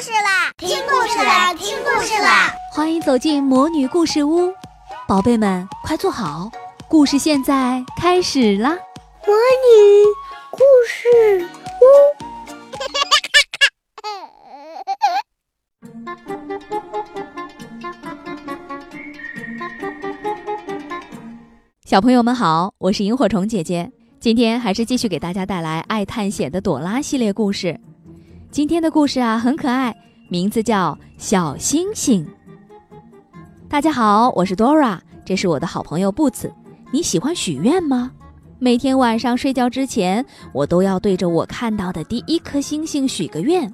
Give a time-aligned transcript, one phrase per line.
[0.00, 0.52] 事啦！
[0.58, 1.54] 听故事啦！
[1.54, 2.52] 听故事啦！
[2.72, 4.52] 欢迎走进魔女故事屋，
[5.08, 6.50] 宝贝们快坐好，
[6.86, 8.76] 故事现在开始啦！
[9.26, 10.04] 魔女
[10.50, 11.48] 故事
[11.80, 11.84] 屋，
[21.86, 23.90] 小朋友们好，我是萤火虫姐姐，
[24.20, 27.80] 今天还是继续给大家带来爱探险的朵拉系列故事。
[28.56, 29.94] 今天的故事啊，很可爱，
[30.30, 32.24] 名字叫《小星星》。
[33.68, 36.50] 大家好，我是 Dora，这是我的好朋友 Boots。
[36.90, 38.12] 你喜欢许愿吗？
[38.58, 40.24] 每天晚上睡觉之前，
[40.54, 43.70] 我都要对着我看到的第一颗星星许个愿。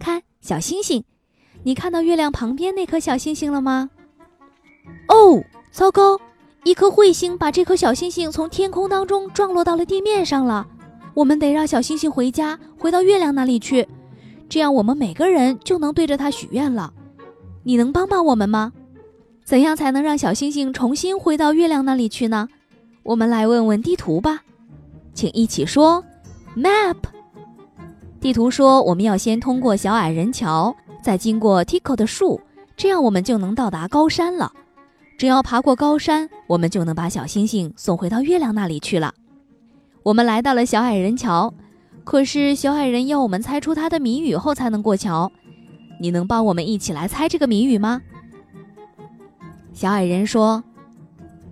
[0.00, 1.04] 看，小星星，
[1.62, 3.88] 你看到月亮旁边那颗小星星了吗？
[5.06, 5.40] 哦，
[5.70, 6.18] 糟糕，
[6.64, 10.66] 一颗彗星把这颗小星星从天空当中撞落到了地面上了。
[11.14, 13.86] 我们得让小星星回家，回到月亮那里去。
[14.48, 16.92] 这样，我们每个人就能对着它许愿了。
[17.64, 18.72] 你能帮帮我们吗？
[19.44, 22.48] 怎样才能让小星星重新回到月亮那里去呢？
[23.02, 24.42] 我们来问问地图吧，
[25.14, 26.04] 请一起说
[26.56, 26.96] ：Map。
[28.20, 32.40] 地图说，我们要先通过小矮人桥，再经过 Tico 的树，
[32.76, 34.52] 这样我们就能到达高山了。
[35.16, 39.14] 只要爬过高山，我们就能把小星星送回到月亮那里去了。
[40.02, 41.52] 我们来到了小矮人桥。
[42.08, 45.30] 可是小矮人要我们猜出他的谜语后才能过桥，
[46.00, 48.00] 你能帮我们一起来猜这个谜语吗？
[49.74, 50.64] 小矮人说：“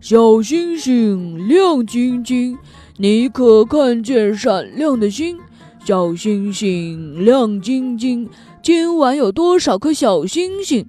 [0.00, 2.56] 小星星亮晶晶，
[2.98, 5.36] 你可看见闪亮的星？
[5.84, 8.30] 小星星亮晶晶，
[8.62, 10.86] 今晚有多少颗小星星？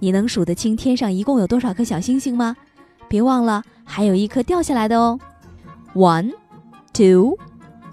[0.00, 2.54] 你能数得清天上一共有多少颗小星星吗？
[3.08, 5.18] 别忘了还有一颗掉下来的哦。
[5.94, 6.34] One,
[6.92, 7.38] two。”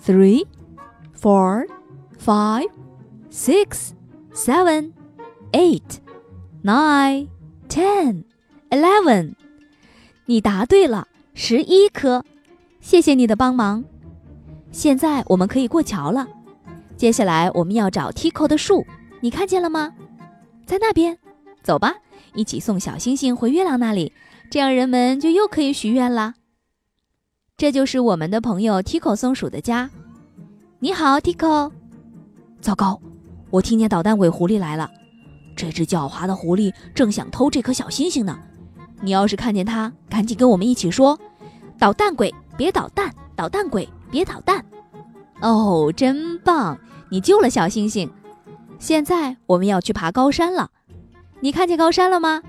[0.04, 0.46] Three,
[1.20, 1.66] four,
[2.18, 2.68] five,
[3.32, 3.92] six,
[4.34, 4.92] seven,
[5.52, 6.00] eight,
[6.64, 7.28] nine,
[7.70, 8.24] ten,
[8.70, 9.36] eleven。
[10.26, 12.24] 你答对了，十一颗。
[12.80, 13.84] 谢谢你的帮忙。
[14.72, 16.28] 现在我们可以过桥了。
[16.98, 18.86] 接下来我们要找 Tico 的树，
[19.22, 19.94] 你看见了吗？
[20.66, 21.18] 在那边。
[21.64, 21.94] 走吧，
[22.34, 24.14] 一起送小星星回月亮那里，
[24.50, 26.34] 这样人们就又可以许愿啦。
[27.62, 29.88] 这就是我们的朋友 Tico 松鼠的家。
[30.80, 31.72] 你好，Tico。
[32.60, 33.00] 糟糕，
[33.52, 34.90] 我听见捣蛋鬼狐狸来了。
[35.56, 38.40] 这只狡猾的狐狸正想偷这颗小星星呢。
[39.02, 41.20] 你要是看见它，赶紧跟我们一起说
[41.78, 43.14] ：“捣蛋鬼，别捣蛋！
[43.36, 44.66] 捣蛋鬼，别捣蛋！”
[45.40, 46.76] 哦，真棒！
[47.12, 48.12] 你救了小星星。
[48.80, 50.72] 现在我们要去爬高山了。
[51.42, 52.42] 你看见高山了吗？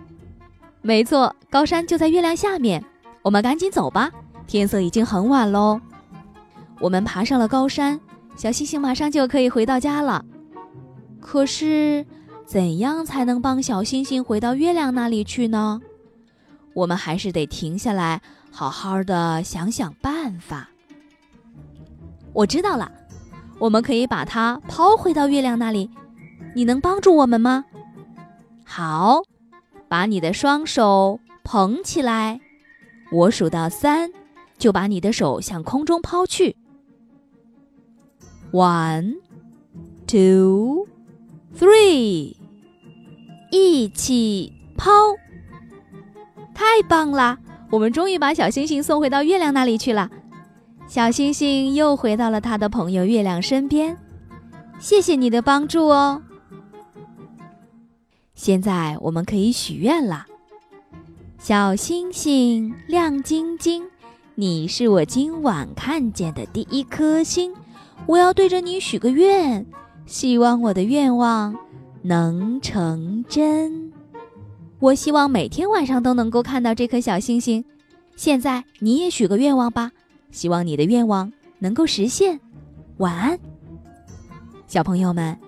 [0.81, 2.83] 没错，高山就在月亮下面。
[3.21, 4.11] 我们赶紧走吧。
[4.53, 5.81] 天色已经很晚喽，
[6.79, 7.99] 我们爬上了高山，
[8.37, 10.23] 小星星马上就可以回到家了。
[11.23, 12.05] 可是，
[12.45, 15.81] 怎样才能帮小星星回到月亮那里去呢？
[16.75, 18.21] 我们还是得停下来，
[18.51, 20.69] 好好的想想办法。
[22.35, 22.93] 我知道了，
[23.59, 25.89] 我们可以把它抛回到月亮那里。
[26.55, 27.65] 你能帮助我们吗？
[28.67, 29.23] 好，
[29.89, 32.39] 把你的双手捧起来，
[33.11, 34.11] 我数到三。
[34.63, 36.55] 就把你的手向空中抛去。
[38.53, 39.17] One,
[40.07, 40.87] two,
[41.59, 42.37] three，
[43.51, 44.89] 一起抛！
[46.55, 47.41] 太棒了，
[47.73, 50.09] 我们终于把小星星送回到月亮那里去了。
[50.87, 53.99] 小星星又回到了他的朋友月亮身边。
[54.79, 56.23] 谢谢你的帮助哦。
[58.37, 60.27] 现在我们可以许愿了。
[61.41, 63.92] 小星星亮晶晶。
[64.35, 67.53] 你是我今晚看见的第一颗星，
[68.07, 69.65] 我要对着你许个愿，
[70.07, 71.55] 希望我的愿望
[72.01, 73.93] 能成真。
[74.79, 77.63] 我希望每天晚上都能够看到这颗小星星。
[78.17, 79.93] 现在你也许个愿望吧，
[80.31, 82.41] 希望你的愿望能够实现。
[82.97, 83.39] 晚安，
[84.67, 85.39] 小朋友们，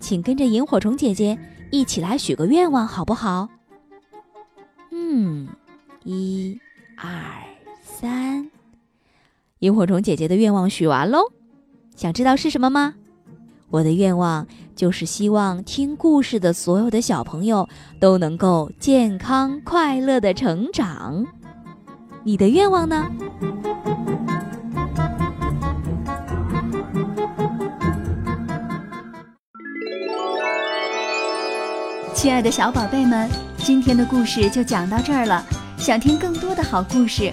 [0.00, 1.38] 请跟着萤火虫姐姐
[1.70, 3.48] 一起来许个愿望，好不好？
[4.90, 5.48] 嗯，
[6.04, 6.60] 一、
[6.94, 7.08] 二。
[7.88, 8.50] 三，
[9.60, 11.32] 萤火虫姐姐的愿望许完喽，
[11.96, 12.94] 想知道是什么吗？
[13.70, 14.46] 我的愿望
[14.76, 17.68] 就是希望听故事的所有的小朋友
[17.98, 21.26] 都能够健康快乐的成长。
[22.22, 23.10] 你的愿望呢？
[32.14, 35.44] 亲爱的小宝贝们，今天的故事就讲到这儿了。
[35.76, 37.32] 想听更多的好故事。